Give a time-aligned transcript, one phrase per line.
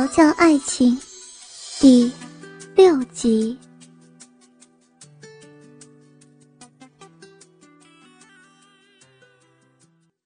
[0.00, 0.98] 调教爱情，
[1.78, 2.10] 第
[2.74, 3.58] 六集。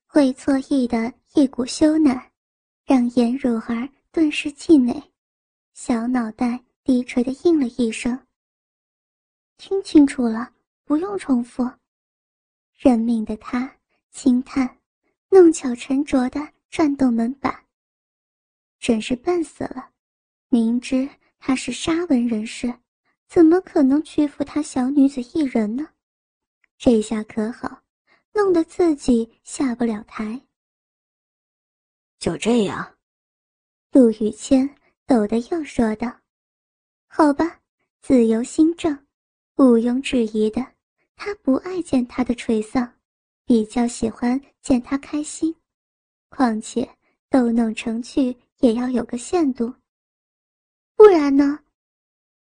[0.07, 2.23] 会错意的一股羞赧，
[2.87, 4.95] 让颜如儿顿时气馁，
[5.73, 8.17] 小脑袋低垂的应了一声
[9.59, 10.53] ：“听清楚了，
[10.85, 11.69] 不用重复。”
[12.79, 13.69] 认命的他
[14.13, 14.79] 轻叹，
[15.31, 17.64] 弄巧成拙的转动门板。
[18.85, 19.93] 真是笨死了！
[20.51, 22.71] 明知他是沙文人士，
[23.27, 25.89] 怎么可能屈服他小女子一人呢？
[26.77, 27.81] 这下可好，
[28.35, 30.39] 弄得自己下不了台。
[32.19, 32.99] 就这样，
[33.91, 34.77] 陆雨谦
[35.07, 36.15] 抖得又说道
[37.09, 37.61] ：“好吧，
[38.03, 38.95] 自由心正，
[39.57, 40.63] 毋庸置疑的，
[41.17, 42.93] 他不爱见他的垂丧，
[43.47, 45.57] 比较喜欢见他开心。
[46.29, 46.87] 况且
[47.31, 49.75] 逗弄成趣。”也要有个限度，
[50.97, 51.59] 不然呢？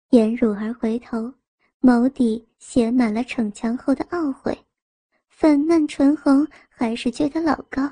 [0.09, 1.34] 颜汝儿回头，
[1.80, 4.66] 眸底写满了逞强后的懊悔，
[5.30, 7.90] 粉嫩唇红，还是觉得老高。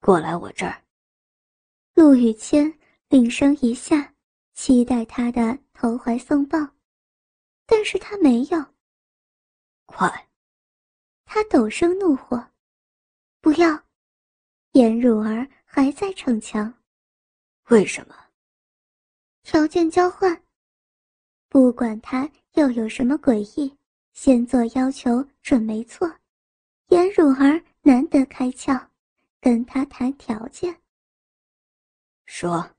[0.00, 0.82] 过来我这儿。
[1.92, 2.72] 陆雨谦
[3.10, 4.14] 领声一下，
[4.54, 6.58] 期待他的投怀送抱，
[7.66, 8.64] 但是他没有。
[9.84, 10.30] 快！
[11.26, 12.42] 他陡声怒火，
[13.42, 13.84] 不要！
[14.72, 15.46] 颜汝儿。
[15.82, 16.74] 还在逞强，
[17.70, 18.14] 为什么？
[19.42, 20.38] 条件交换。
[21.48, 23.74] 不管他又有什么诡异，
[24.12, 26.06] 先做要求准没错。
[26.88, 28.88] 颜汝儿难得开窍，
[29.40, 30.82] 跟他谈条件。
[32.26, 32.70] 说。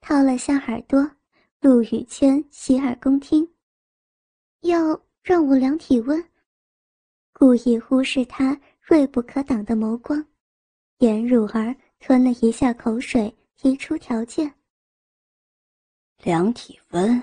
[0.00, 1.10] 掏了下耳朵，
[1.58, 3.52] 陆雨谦洗耳恭听。
[4.60, 4.78] 要
[5.24, 6.24] 让我量体温，
[7.32, 10.24] 故意忽视他锐不可挡的眸光。
[10.98, 11.74] 颜汝儿。
[11.98, 14.52] 吞了一下口水，提出条件。
[16.22, 17.22] 量体温。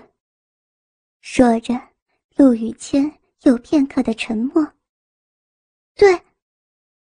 [1.21, 1.73] 说着，
[2.35, 4.73] 陆雨谦有片刻的沉默。
[5.95, 6.21] 对，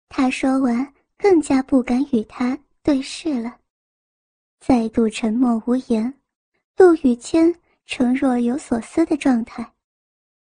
[0.08, 3.60] 他说完，更加不敢与他对视了，
[4.60, 6.14] 再度沉默无言。
[6.78, 7.54] 陆雨谦
[7.86, 9.74] 呈若有所思的状态，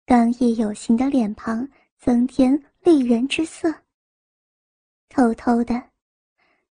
[0.04, 1.66] 刚毅有型的脸庞
[1.98, 3.72] 增添丽人之色。
[5.08, 5.90] 偷偷的。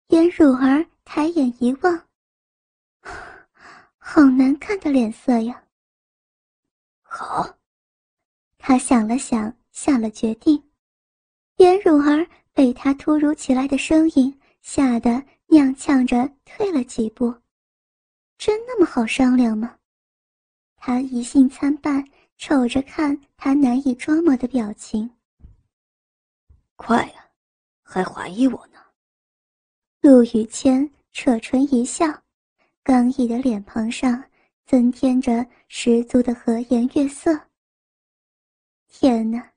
[0.08, 2.06] 颜汝儿抬眼一望，
[3.98, 5.64] 好难看的脸色呀。
[7.02, 7.58] 好，
[8.56, 10.62] 他想了想，下了决定。
[11.56, 15.10] 颜汝儿被他突如其来的声音吓得
[15.48, 17.34] 踉跄着退了几步。
[18.38, 19.76] 真那么好商量吗？
[20.76, 25.10] 他疑心参半，瞅着看他难以捉摸的表情。
[26.76, 27.28] 快呀，
[27.82, 28.85] 还怀疑我呢？
[30.06, 32.06] 陆雨谦扯唇一笑，
[32.84, 34.22] 刚毅的脸庞上
[34.64, 37.36] 增添着十足的和颜悦色。
[38.86, 39.50] 天哪，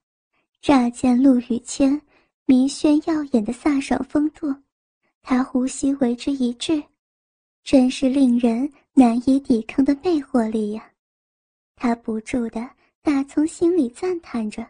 [0.59, 2.01] 乍见陆雨谦
[2.45, 4.51] 迷轩耀眼的飒爽风度，
[5.21, 6.83] 他呼吸为之一滞，
[7.63, 10.91] 真是令人难以抵抗的魅惑力呀！
[11.75, 12.67] 他不住的
[13.03, 14.67] 打从心里赞叹着：“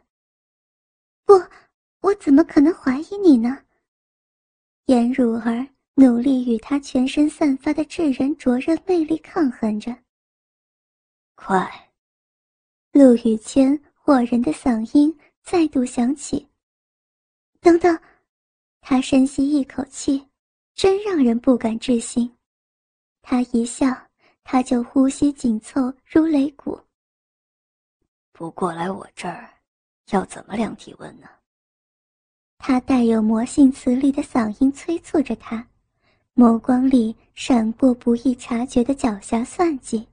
[1.24, 1.36] 不，
[2.02, 3.58] 我怎么可能怀疑你呢？”
[4.90, 9.96] 颜如儿努力与他全身散发的炙人灼热魅力抗衡着。
[11.36, 11.92] 快！
[12.92, 16.50] 陆雨谦惑人的嗓音再度响起。
[17.60, 17.96] 等等，
[18.82, 20.28] 他深吸一口气，
[20.74, 22.36] 真让人不敢置信。
[23.22, 23.96] 他一笑，
[24.44, 26.82] 他就呼吸紧凑如擂鼓。
[28.32, 29.54] 不过来我这儿，
[30.10, 31.30] 要怎么量体温呢？
[32.60, 35.66] 他带有魔性磁力的嗓音催促着他，
[36.36, 40.06] 眸光里闪过不易察觉的狡黠算计。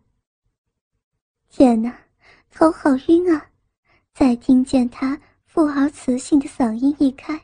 [1.51, 1.95] 天哪，
[2.51, 3.51] 头好晕啊！
[4.15, 7.39] 再听见他富豪磁性的嗓音一开，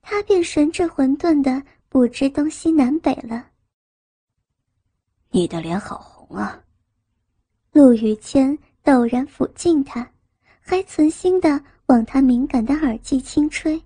[0.00, 3.46] 他便神志混沌的不知东西南北了。
[5.30, 6.62] 你的脸好红啊！
[7.72, 10.08] 陆雨谦陡然抚近他，
[10.60, 13.82] 还存心的往他敏感的耳际轻吹。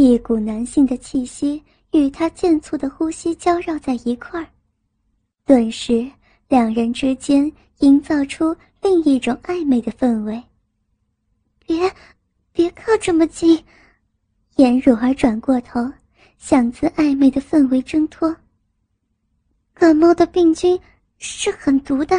[0.00, 1.60] 一股男性的气息
[1.90, 4.46] 与他渐促的呼吸交绕在一块儿，
[5.44, 6.08] 顿时
[6.46, 10.40] 两人之间营造出另一种暧昧的氛围。
[11.66, 11.92] 别，
[12.52, 13.60] 别靠这么近！
[14.54, 15.80] 颜如儿转过头，
[16.36, 18.32] 想自暧昧的氛围挣脱。
[19.74, 20.78] 感冒的病菌
[21.16, 22.16] 是很毒的，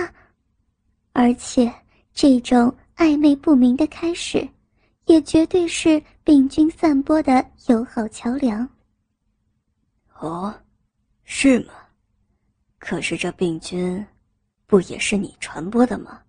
[1.13, 1.73] 而且
[2.13, 4.45] 这种暧昧不明的开始。
[5.09, 8.69] 也绝对是病菌散播的友好桥梁。
[10.19, 10.53] 哦，
[11.23, 11.73] 是吗？
[12.77, 14.05] 可是这病菌，
[14.67, 16.21] 不也是你传播的吗？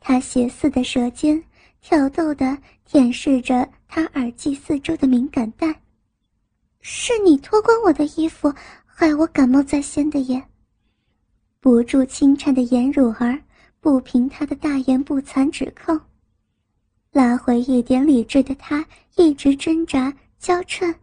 [0.00, 1.44] 他斜似的舌尖
[1.82, 2.56] 挑逗的
[2.86, 5.82] 舔舐着他耳际四周的敏感带。
[6.80, 8.50] 是你脱光我的衣服，
[8.86, 10.42] 害我感冒在先的耶。
[11.60, 13.38] 不住轻颤的颜汝儿
[13.78, 16.00] 不凭他的大言不惭指控，
[17.10, 18.84] 拉回一点理智的他
[19.16, 20.94] 一直挣扎娇嗔：“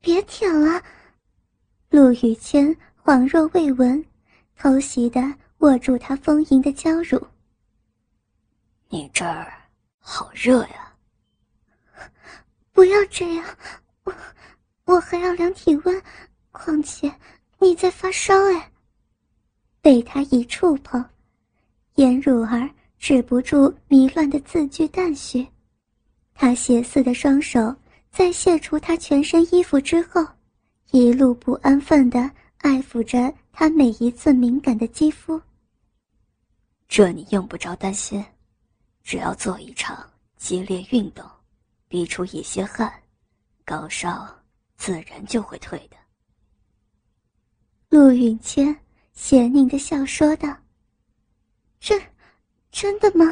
[0.00, 0.82] 别舔了。”
[1.90, 4.04] 陆雨谦恍若未闻，
[4.56, 5.20] 偷袭的
[5.58, 7.24] 握住他丰盈的娇乳。
[8.88, 9.52] 你这儿
[9.98, 10.92] 好热呀！
[12.72, 13.44] 不要这样，
[14.04, 14.14] 我
[14.84, 16.02] 我还要量体温，
[16.50, 17.12] 况且
[17.58, 18.70] 你在发烧哎。
[19.80, 21.04] 被他一触碰，
[21.96, 22.68] 颜汝儿
[23.04, 25.46] 止不住迷乱的字句淡许。
[26.32, 27.76] 他血似的双手
[28.10, 30.26] 在卸除他全身衣服之后。
[30.90, 35.38] 一路不安分的爱抚着他每一寸敏感的肌肤。
[36.88, 38.24] 这你用不着担心，
[39.02, 41.28] 只要做一场激烈运动，
[41.88, 42.90] 逼出一些汗，
[43.66, 44.26] 高烧
[44.78, 45.96] 自然就会退的。
[47.90, 48.74] 陆允谦
[49.12, 50.56] 邪佞的笑说道
[51.78, 52.00] ：“这，
[52.74, 53.24] 真的吗？”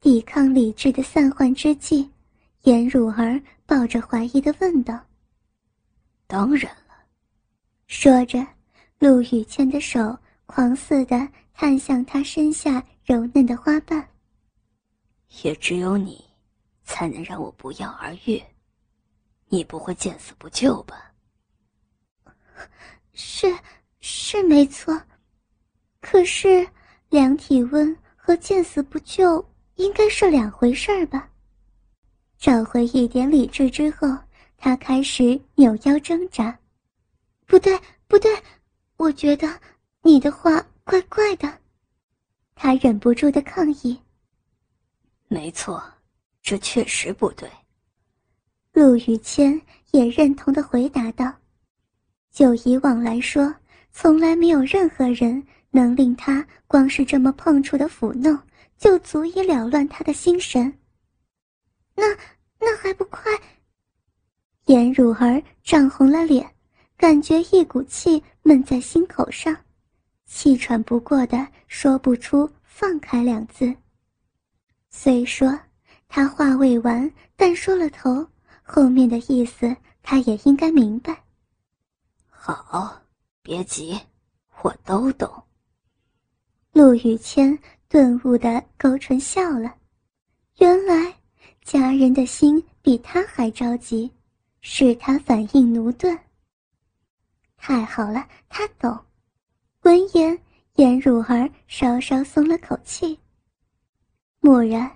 [0.00, 2.10] 抵抗理智的散涣之际，
[2.62, 4.98] 颜汝儿抱着怀疑的问道。
[6.26, 6.94] 当然了，
[7.86, 8.44] 说着，
[8.98, 14.08] 陆雨谦的手狂似的探向他身下柔嫩的花瓣。
[15.42, 16.24] 也只有你，
[16.84, 18.42] 才能让我不药而愈。
[19.48, 21.12] 你不会见死不救吧？
[23.12, 23.54] 是，
[24.00, 24.98] 是没错。
[26.00, 26.66] 可是
[27.10, 31.28] 量体温和见死不救应该是两回事儿吧？
[32.38, 34.08] 找回一点理智之后。
[34.64, 36.56] 他开始扭腰挣扎，
[37.46, 37.76] 不对，
[38.06, 38.30] 不对，
[38.96, 39.48] 我觉得
[40.02, 41.52] 你的话怪怪的。
[42.54, 44.00] 他忍不住的抗议。
[45.26, 45.82] 没错，
[46.40, 47.50] 这确实不对。
[48.72, 49.60] 陆雨谦
[49.90, 51.34] 也认同的回答道
[52.30, 53.52] ：“就以往来说，
[53.90, 58.38] 从来没有任何人能令他光是这么碰触的抚弄，
[58.78, 60.72] 就足以了乱他的心神。
[61.96, 62.04] 那
[62.60, 63.32] 那还不快？”
[64.66, 66.48] 颜汝儿涨红了脸，
[66.96, 69.56] 感觉一股气闷在心口上，
[70.24, 73.74] 气喘不过的说不出“放开”两字。
[74.88, 75.58] 虽说
[76.06, 78.24] 他话未完，但说了头，
[78.62, 81.24] 后面的意思他也应该明白。
[82.28, 83.02] 好，
[83.42, 83.98] 别急，
[84.62, 85.28] 我都懂。
[86.72, 87.56] 陆雨谦
[87.88, 89.74] 顿悟的勾唇笑了，
[90.58, 91.14] 原来
[91.62, 94.10] 家人的心比他还着急。
[94.64, 96.16] 是他反应驽钝。
[97.56, 98.96] 太好了，他懂。
[99.82, 100.38] 闻言，
[100.76, 103.18] 颜汝儿稍稍松了口气。
[104.40, 104.88] 蓦然，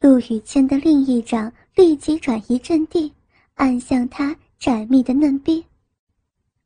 [0.00, 3.12] 陆羽谦的另一掌立即转移阵地，
[3.54, 5.62] 按向他窄密的嫩臂。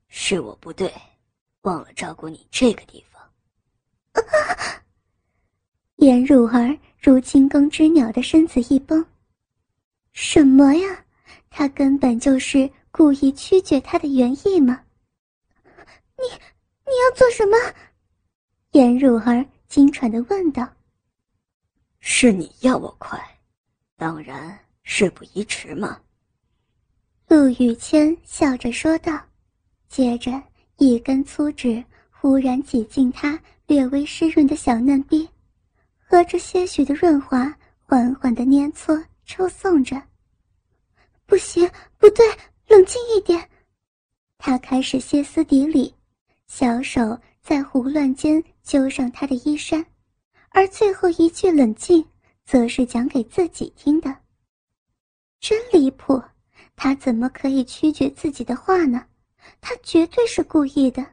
[0.07, 0.93] 是我不对，
[1.63, 3.16] 忘了照顾你这个地方。
[5.97, 9.05] 颜汝儿如惊弓之鸟的身子一绷。
[10.13, 11.05] 什么呀？
[11.51, 14.83] 他根本就是故意曲解他的原意吗？
[16.19, 16.25] 你，
[16.85, 17.57] 你要做什么？
[18.73, 20.69] 颜汝儿惊喘的问道。
[21.99, 23.19] 是你要我快，
[23.97, 26.01] 当然事不宜迟嘛。
[27.29, 29.19] 陆雨谦笑着说道，
[29.89, 30.43] 接着
[30.77, 35.29] 一根粗指忽然挤进他略微湿润的小嫩臂，
[35.99, 40.01] 和着些许的润滑，缓缓的捏搓抽送着。
[41.27, 41.69] 不行，
[41.99, 42.25] 不对，
[42.69, 43.51] 冷静一点。
[44.39, 45.93] 他开始歇斯底里，
[46.47, 49.85] 小手在胡乱间揪上他的衣衫，
[50.51, 52.07] 而最后一句“冷静”
[52.47, 54.17] 则是讲给自己听的。
[55.41, 56.23] 真离谱，
[56.77, 59.05] 他怎么可以曲解自己的话呢？
[59.61, 61.05] 他绝对是故意的。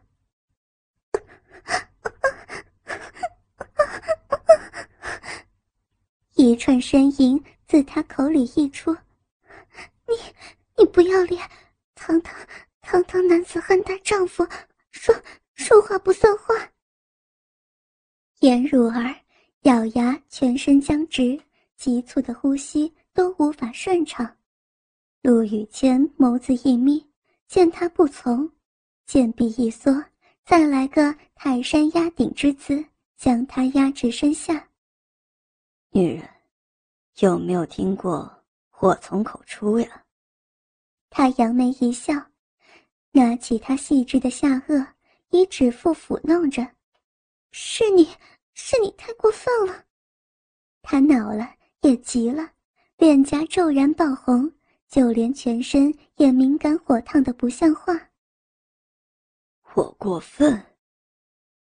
[6.36, 8.92] 一串呻吟自他口里溢出。
[10.08, 10.16] 你，
[10.78, 11.42] 你不要脸！
[11.96, 12.36] 堂堂
[12.82, 14.46] 堂堂男子汉大丈夫，
[14.92, 15.16] 说
[15.56, 16.54] 说话不算话。
[18.40, 19.16] 颜汝儿
[19.62, 21.40] 咬牙，全身僵直，
[21.78, 24.36] 急促的呼吸都无法顺畅。
[25.22, 27.08] 陆羽谦眸子一眯，
[27.48, 28.52] 见他不从，
[29.06, 30.04] 剑臂一缩，
[30.46, 32.84] 再来个泰山压顶之姿，
[33.16, 34.68] 将他压至身下。
[35.96, 36.28] 女人，
[37.20, 38.44] 有没有听过？
[38.72, 40.04] 祸从口出呀！
[41.12, 42.16] 他扬眉一笑，
[43.12, 44.84] 拿起他细致的下颚，
[45.30, 46.68] 以指腹抚弄着
[47.54, 48.10] ：“是你，
[48.56, 49.86] 是你太过分了。”
[50.82, 52.54] 他恼了，也急了，
[52.98, 54.52] 脸颊骤然爆红，
[54.90, 57.94] 就连全身也敏感火烫的不像话。
[59.76, 60.60] 我过分？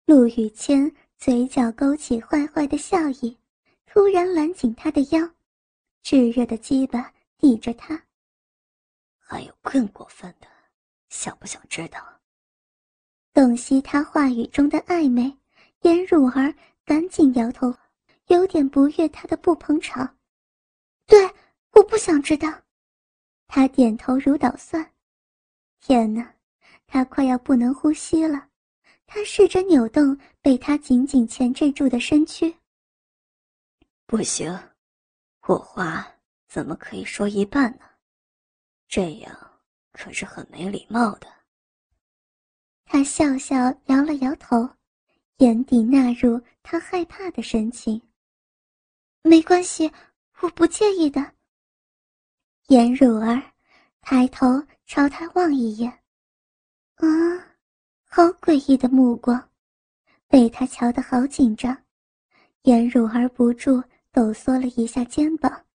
[0.05, 3.37] 陆雨谦嘴角勾起坏坏的笑意，
[3.93, 5.29] 突然揽紧他的腰，
[6.01, 8.03] 炙热的鸡巴抵着他。
[9.19, 10.47] 还有更过分的，
[11.09, 12.00] 想不想知道？
[13.35, 15.38] 洞悉他话语中的暧昧，
[15.81, 16.51] 颜汝儿
[16.83, 17.71] 赶紧摇头，
[18.29, 20.17] 有点不悦他的不捧场。
[21.05, 21.29] 对，
[21.73, 22.51] 我不想知道。
[23.45, 24.91] 他点头如捣蒜。
[25.81, 26.33] 天哪，
[26.88, 28.50] 他快要不能呼吸了。
[29.05, 32.55] 他试着扭动被他紧紧钳制住的身躯。
[34.15, 34.55] 不行，
[35.48, 36.08] 我话
[36.48, 37.86] 怎么可以说一半呢？
[38.88, 39.51] 这样
[39.91, 41.27] 可是很没礼貌的。
[42.86, 43.55] 他笑笑，
[43.86, 44.70] 摇了摇头，
[45.38, 48.00] 眼底纳入他害怕的神情。
[49.24, 49.91] 没关系，
[50.41, 51.34] 我不介意的。
[52.67, 53.41] 颜汝儿
[54.00, 54.46] 抬头
[54.86, 55.89] 朝他望一眼，
[56.98, 57.08] 啊，
[58.08, 59.50] 好诡异的目光，
[60.27, 61.75] 被他瞧得好紧张。
[62.62, 65.65] 颜汝儿不住抖缩了一下肩膀。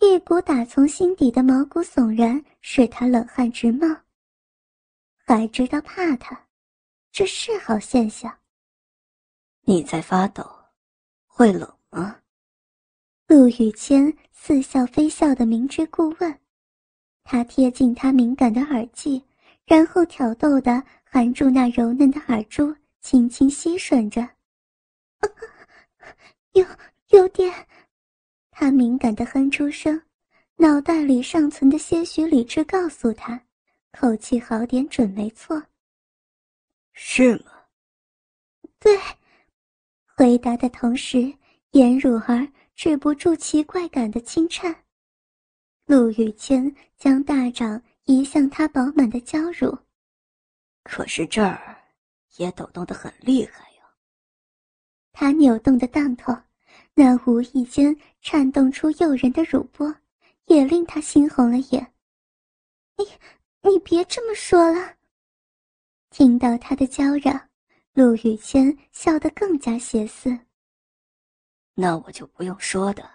[0.00, 3.86] 一股打从心底的毛骨悚然，使他冷汗直冒。
[5.26, 6.48] 还知道怕他，
[7.10, 8.38] 这是好现象。
[9.62, 10.42] 你在发抖，
[11.26, 12.20] 会冷吗？
[13.26, 16.40] 陆雨谦似笑非笑的明知故问，
[17.22, 19.22] 他贴近他敏感的耳际，
[19.64, 24.28] 然后挑逗的含住那柔嫩的耳珠，轻轻吸吮着。
[26.52, 26.66] 有
[27.10, 27.52] 有点。
[28.50, 30.00] 他敏感的哼出声，
[30.56, 33.40] 脑袋里尚存的些许理智告诉他，
[33.92, 35.62] 口气好点准没错。
[36.92, 37.52] 是吗？
[38.78, 38.98] 对。
[40.16, 41.32] 回答的同时，
[41.70, 44.84] 颜汝儿止不住奇怪感的轻颤。
[45.86, 49.76] 陆雨谦将大掌移向他饱满的娇乳，
[50.84, 51.76] 可是这儿
[52.36, 53.82] 也抖动的很厉害呀。
[55.12, 56.36] 他扭动的当头。
[56.94, 59.94] 那无意间颤动出诱人的乳波，
[60.46, 61.94] 也令他心红了眼。
[62.96, 63.06] 你，
[63.70, 64.94] 你别这么说了。
[66.10, 67.48] 听到他的娇嚷，
[67.94, 70.36] 陆雨谦笑得更加邪肆。
[71.74, 73.08] 那我就不用说的，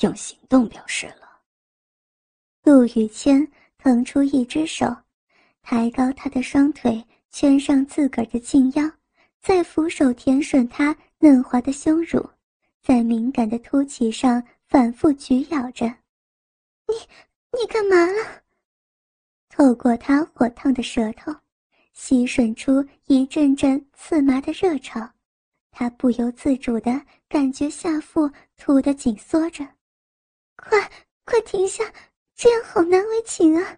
[0.00, 1.40] 用行动表示了。
[2.62, 4.94] 陆雨谦腾出一只手，
[5.62, 8.88] 抬高他的双腿，圈上自个儿的近腰，
[9.40, 12.28] 再俯手舔吮他嫩滑的胸乳。
[12.86, 15.86] 在敏感的凸起上反复咀咬着，
[16.86, 16.94] 你
[17.50, 18.44] 你干嘛了？
[19.48, 21.34] 透过他火烫的舌头，
[21.94, 25.00] 吸吮出一阵阵刺麻的热潮，
[25.72, 29.66] 他不由自主的感觉下腹突的紧缩着，
[30.54, 30.78] 快
[31.24, 31.92] 快停下，
[32.36, 33.76] 这样好难为情啊！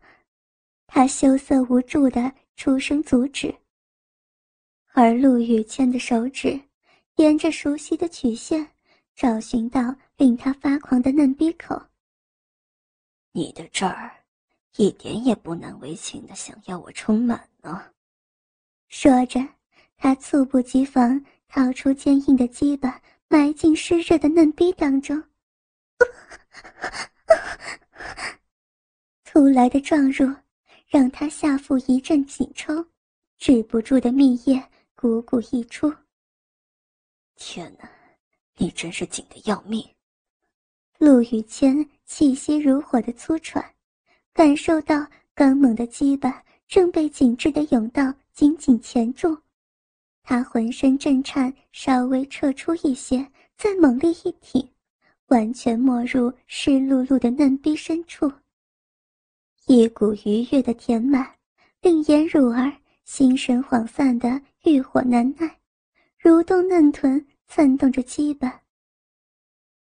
[0.87, 3.55] 他羞涩无助的出声阻止，
[4.93, 6.61] 而陆雨谦的手指
[7.17, 8.71] 沿着熟悉的曲线。
[9.19, 9.81] 找寻到
[10.17, 11.77] 令他发狂的嫩逼口。
[13.33, 14.13] 你的这儿，
[14.77, 17.85] 一点也不难为情的，想要我充满呢。
[18.89, 19.41] 说着，
[19.97, 25.21] 他猝不及防掏出坚硬的鸡巴，埋进湿热的嫩逼当中。
[29.25, 30.33] 突来的撞入，
[30.87, 32.87] 让他下腹一阵紧抽，
[33.37, 34.63] 止不住的蜜液
[34.97, 35.93] 汩汩溢出。
[37.35, 37.98] 天哪！
[38.61, 39.88] 你真是紧的要命！
[40.99, 43.65] 陆雨谦气息如火的粗喘，
[44.33, 46.35] 感受到刚猛的羁绊
[46.67, 49.38] 正被紧致的甬道紧紧钳住，
[50.25, 53.25] 他浑身震颤，稍微撤出一些，
[53.57, 54.69] 再猛力一挺，
[55.29, 58.31] 完全没入湿漉漉的嫩逼深处。
[59.67, 61.25] 一股愉悦的填满，
[61.81, 62.73] 令颜汝儿
[63.05, 65.59] 心神恍散的欲火难耐，
[66.21, 67.25] 蠕动嫩臀。
[67.49, 68.62] 颤动着鸡巴，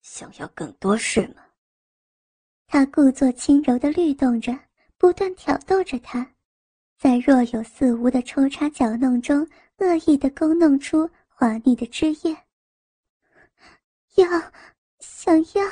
[0.01, 1.43] 想要更多是吗？
[2.65, 4.57] 他故作轻柔的律动着，
[4.97, 6.33] 不断挑逗着他，
[6.97, 9.47] 在若有似无的抽插搅弄中，
[9.77, 12.35] 恶意的勾弄出滑腻的汁液。
[14.15, 14.25] 要，
[14.99, 15.69] 想要，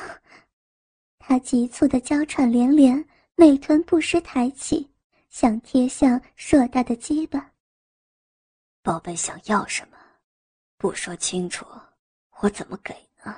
[1.18, 3.04] 他急促的娇喘连连，
[3.36, 4.92] 美臀不时抬起，
[5.30, 7.54] 想贴向硕大的鸡巴。
[8.84, 9.98] 宝贝，想要什么？
[10.78, 11.66] 不说清楚。
[12.46, 13.36] 我怎么给呢？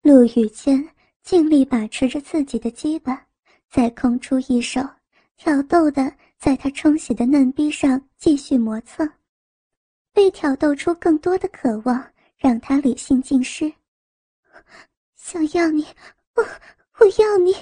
[0.00, 0.88] 陆雨谦
[1.22, 3.26] 尽力把持着自己的鸡巴，
[3.68, 4.80] 再空出一手，
[5.36, 9.06] 挑逗的在他充血的嫩逼上继续磨蹭，
[10.14, 13.70] 被挑逗出更多的渴望，让他理性尽失。
[15.14, 15.84] 想要你，
[16.36, 16.42] 我
[17.00, 17.54] 我要你。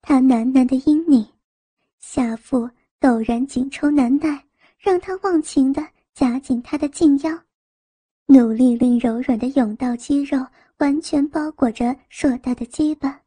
[0.00, 1.24] 他喃喃的嘤咛，
[2.00, 4.44] 下腹陡然紧抽难耐，
[4.76, 7.44] 让他忘情的夹紧他的静腰，
[8.32, 10.38] 努力令柔软的甬道肌肉
[10.78, 13.20] 完全包裹着硕大的鸡巴。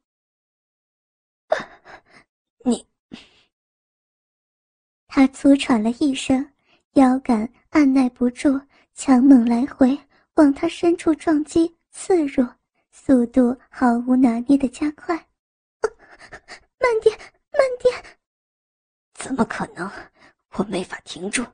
[2.63, 2.83] 你，
[5.05, 6.43] 他粗喘了一声，
[6.93, 8.59] 腰杆按耐不住，
[8.95, 9.95] 强猛来回
[10.37, 12.43] 往他深处撞击刺入，
[12.91, 15.15] 速度毫无拿捏的加快。
[16.79, 17.15] 慢点，
[17.51, 18.17] 慢点！
[19.13, 19.87] 怎么可能？
[20.53, 21.45] 我没法停住。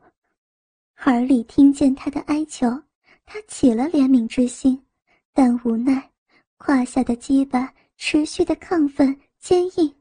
[1.03, 2.81] 耳里听见他的哀求，
[3.25, 4.85] 他起了怜悯之心，
[5.33, 6.11] 但无奈
[6.57, 9.95] 胯下的鸡巴持续的亢奋坚硬，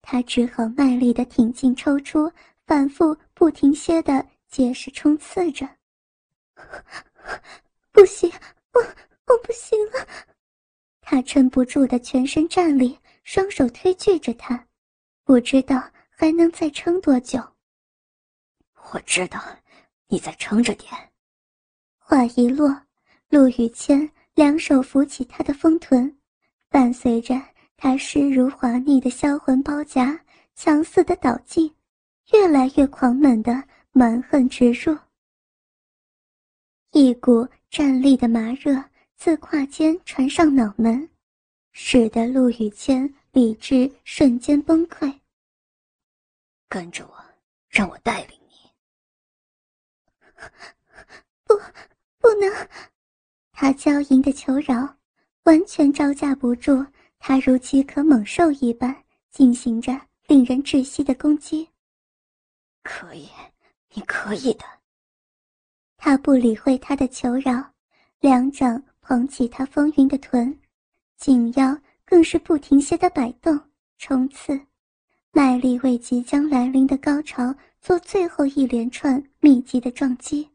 [0.00, 2.30] 他只好卖力的挺进抽出，
[2.66, 5.68] 反复不停歇的结实冲刺着。
[7.92, 8.30] 不行，
[8.72, 10.06] 我我不行了！
[11.00, 14.66] 他撑不住的全身站立，双手推拒着他。
[15.24, 17.42] 不知道还能再撑多久。
[18.92, 19.42] 我知道，
[20.06, 21.07] 你再撑着点。
[22.08, 22.74] 话一落，
[23.28, 26.18] 陆雨谦两手扶起他的丰臀，
[26.70, 27.38] 伴随着
[27.76, 30.18] 他湿如滑腻的销魂包夹
[30.54, 31.70] 强似的倒进，
[32.32, 33.62] 越来越狂猛的
[33.92, 34.96] 蛮横直入。
[36.92, 38.82] 一股战栗的麻热
[39.14, 41.06] 自胯间传上脑门，
[41.72, 43.14] 使得陆雨谦。
[43.32, 45.20] 理智瞬间崩溃。
[46.70, 47.24] 跟着我，
[47.68, 48.70] 让我带领你。
[51.44, 51.54] 不！
[53.52, 54.96] 他娇吟的求饶，
[55.44, 56.84] 完全招架不住
[57.18, 58.94] 他如饥渴猛兽一般
[59.30, 61.68] 进行着令人窒息的攻击。
[62.82, 63.28] 可以，
[63.94, 64.64] 你可以的。
[65.96, 67.62] 他不理会他的求饶，
[68.20, 70.58] 两掌捧起他丰腴的臀，
[71.16, 71.78] 紧腰。
[72.10, 73.60] 更是不停歇的摆动、
[73.98, 74.58] 冲刺，
[75.30, 80.48] 卖力为即将来临的高潮做最后一连串密集的撞击。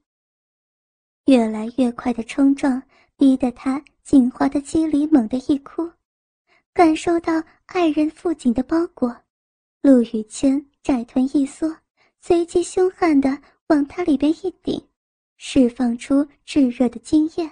[1.25, 2.81] 越来越快的冲撞，
[3.15, 5.89] 逼得他紧滑的肌里猛地一哭，
[6.73, 9.15] 感受到爱人腹颈的包裹，
[9.81, 11.77] 陆雨谦窄臀一缩，
[12.19, 14.85] 随即凶悍的往他里边一顶，
[15.37, 17.49] 释放出炙热的精液。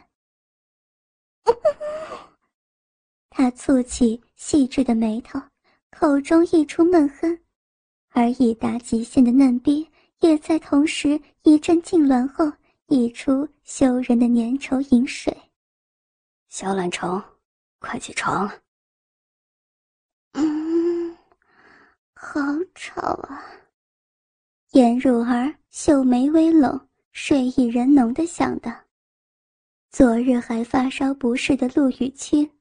[3.29, 5.41] 他蹙起细致的眉头，
[5.89, 7.39] 口中溢出闷哼，
[8.09, 9.87] 而已达极限的嫩逼
[10.19, 12.51] 也在同时一阵痉挛后
[12.87, 15.35] 溢出羞人的粘稠饮水。
[16.49, 17.23] 小懒虫，
[17.79, 18.51] 快起床！
[20.33, 21.17] 嗯，
[22.13, 22.41] 好
[22.75, 23.41] 吵啊！
[24.71, 28.69] 颜汝儿秀眉微拢，睡意人浓的想到，
[29.89, 32.51] 昨日还发烧不适的陆雨清。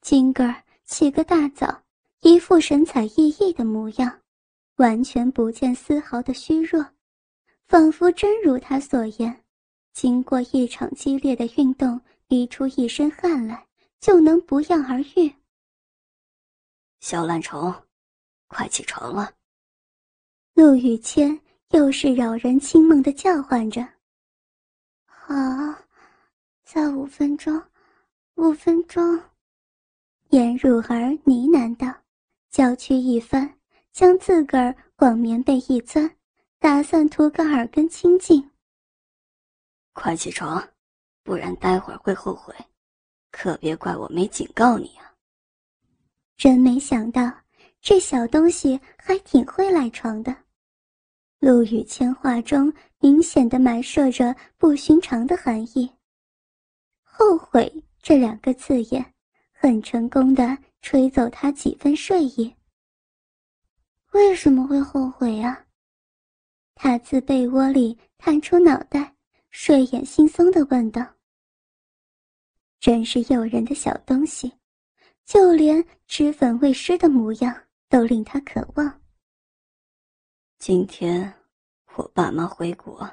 [0.00, 1.84] 今个儿起个大早，
[2.22, 4.20] 一副神采奕奕的模样，
[4.78, 6.84] 完全不见丝毫的虚弱，
[7.68, 9.44] 仿佛真如他所言，
[9.96, 13.66] 经过一场激烈的运动，逼出一身汗来，
[13.98, 15.34] 就能不药而愈。
[17.00, 17.74] 小懒虫，
[18.46, 19.32] 快起床了！
[20.52, 23.88] 陆雨谦又是扰人清梦的叫唤着。
[25.06, 25.34] 好，
[26.62, 27.58] 再五分钟，
[28.34, 29.18] 五分钟。
[30.28, 31.90] 颜汝儿呢喃道
[32.52, 33.50] ：“娇躯一翻，
[33.94, 36.14] 将自个儿往棉被一钻，
[36.58, 38.50] 打算图个耳根清净。
[39.96, 40.62] 快起床，
[41.24, 42.54] 不然待会儿会后悔，
[43.30, 45.10] 可别怪我没警告你啊！”
[46.36, 47.32] 真没想到，
[47.80, 50.36] 这小东西还挺会赖床的。
[51.38, 55.90] 陆羽谦话中明显的埋设着不寻常的含义。
[57.02, 59.14] 后悔这两个字眼。
[59.58, 62.54] 很成功的吹走他几分睡意。
[64.12, 65.64] 为什么会后悔啊？
[66.74, 69.15] 他自被窝里探出脑袋，
[69.58, 71.02] 睡眼惺忪的问道。
[72.78, 74.52] 真是诱人的小东西，
[75.24, 79.00] 就连脂粉未施的模样都令他渴望。
[80.58, 81.32] 今天
[81.94, 83.10] 我爸妈回国。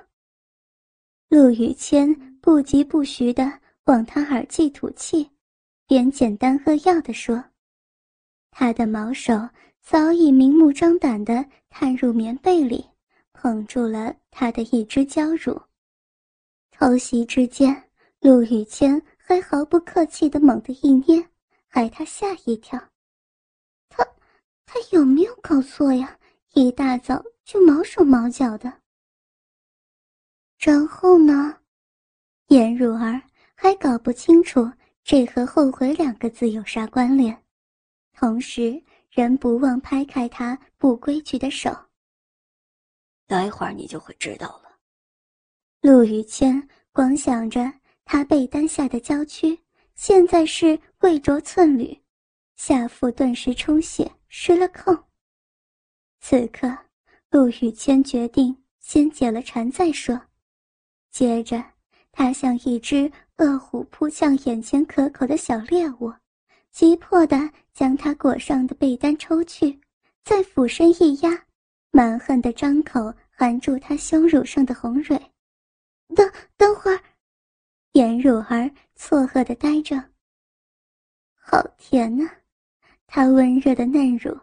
[1.30, 3.50] 陆雨谦不疾不徐的
[3.86, 5.32] 往他耳际吐气。
[5.88, 7.42] 边简单扼要的说
[8.52, 9.34] ：“他的毛手
[9.82, 12.86] 早已明目张胆的探入棉被里，
[13.32, 15.60] 捧住了他的一只娇乳。
[16.84, 21.26] 偷袭之间，陆雨谦还毫不客气的猛地一捏，
[21.66, 22.78] 害他吓一跳。
[23.88, 24.06] 他，
[24.66, 26.20] 他有没有搞错呀？
[26.52, 28.82] 一大早就毛手毛脚的。
[30.60, 31.58] 然后呢？
[32.48, 33.22] 颜如儿
[33.56, 34.70] 还搞不清楚
[35.06, 37.46] 这和后悔两个字有啥关联，
[38.12, 41.74] 同时仍不忘拍开他不规矩的手。
[43.26, 44.63] 待会儿你就会知道了。
[45.84, 47.70] 陆雨谦光想着
[48.06, 49.60] 他被单下的娇躯，
[49.96, 52.00] 现在是未着寸缕，
[52.56, 54.98] 下腹顿时充血，失了控。
[56.22, 56.74] 此刻，
[57.32, 60.18] 陆雨谦决定先解了馋再说。
[61.12, 61.62] 接着，
[62.14, 66.14] 他像一只饿虎扑向眼前可口的小猎物，
[66.72, 69.78] 急迫地将他裹上的被单抽去，
[70.24, 71.44] 再俯身一压，
[71.92, 75.22] 蛮横地张口含住他胸乳上的红蕊。
[76.16, 77.04] 等等会儿，
[77.94, 80.12] 颜如儿错愕地呆着。
[81.36, 82.30] 好甜呐，
[83.08, 84.38] 他温热的嫩乳，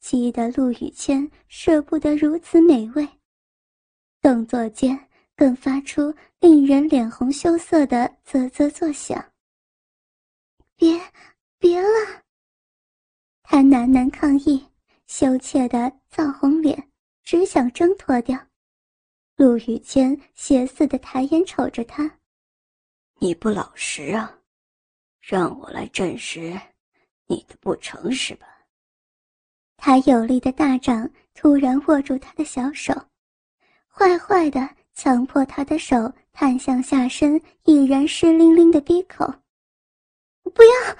[0.00, 3.08] 激得陆雨谦舍不得如此美味。
[4.20, 5.08] 动作间。
[5.36, 9.32] 更发出令人脸红羞涩的啧啧作响。
[10.76, 10.96] 别，
[11.58, 12.22] 别了！
[13.42, 14.64] 他喃喃抗议，
[15.08, 16.88] 羞怯的臊红脸，
[17.24, 18.38] 只想挣脱掉。
[19.36, 22.18] 陆羽谦邪似的抬眼瞅着他
[23.20, 24.38] ：“你不老实啊，
[25.20, 26.58] 让我来证实
[27.26, 28.46] 你的不诚实吧。”
[29.76, 32.94] 他有力的大掌突然握住他的小手，
[33.88, 34.76] 坏坏的。
[34.96, 35.96] 强迫他的手
[36.32, 39.26] 探向下身已然湿淋淋的鼻口，
[40.44, 40.96] 不要！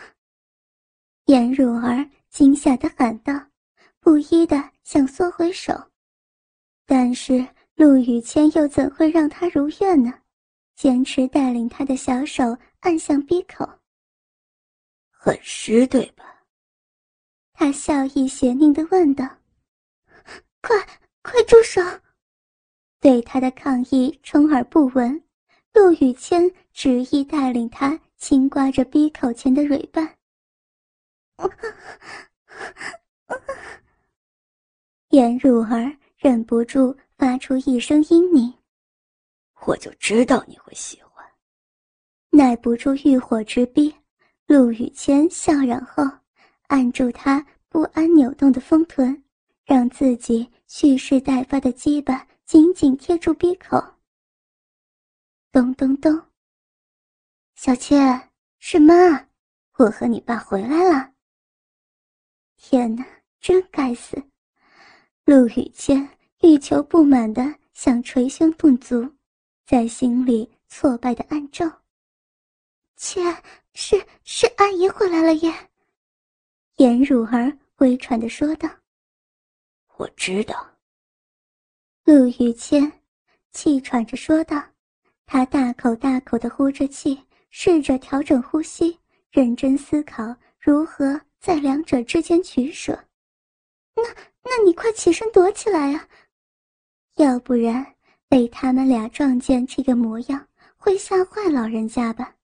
[1.27, 3.33] 颜如儿惊吓的喊道，
[4.01, 5.73] 不依的想缩回手，
[6.85, 10.13] 但是陆雨谦又怎会让他如愿呢？
[10.77, 13.69] 坚持带领他的小手按向鼻口。
[15.11, 16.25] 很湿，对吧？
[17.53, 19.25] 他笑意邪佞的问道
[20.61, 20.77] ：“快，
[21.23, 21.81] 快住手！”
[23.01, 25.23] 对他的抗议充耳不闻，
[25.73, 30.17] 陆雨谦执意带领他轻刮着鼻口前的蕊瓣。
[35.11, 38.53] 颜如儿忍不住发出一声嘤咛
[39.67, 41.25] ：“我就知道你会喜欢。”
[42.29, 43.97] 耐不住欲火之逼，
[44.47, 46.05] 陆雨谦笑嚷后，
[46.67, 49.25] 按住他不安扭动的丰臀，
[49.65, 52.27] 让自己蓄势待发的鸡巴。
[52.45, 53.83] 紧紧贴住鼻口。
[55.51, 56.21] 咚咚咚！
[57.55, 57.97] 小妾
[58.59, 59.29] 是妈，
[59.79, 61.15] 我和你爸回来了。
[62.59, 63.03] 天哪，
[63.41, 64.23] 真该死！
[65.25, 66.07] 陆雨谦
[66.44, 69.11] 欲求不满的想捶胸顿足，
[69.64, 71.64] 在心里挫败的暗咒
[72.96, 73.22] ：“妾
[73.72, 75.50] 是是阿姨回来了耶。”
[76.76, 78.68] 颜如儿微喘的说道
[79.96, 80.54] ：“我知道。”
[82.04, 82.92] 陆雨谦
[83.52, 84.62] 气喘着说道
[85.24, 92.92] ：“他大口大口的呼着气，试着调整呼吸，认真思考如何在两者之间取舍。
[93.96, 94.02] 那……
[94.46, 96.07] 那你快起身躲起来啊！
[97.16, 97.87] 要不然
[98.29, 102.35] 被他们俩撞见这个模样，会吓坏老人家吧？”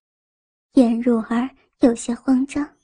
[0.75, 2.77] 颜如儿有些慌张。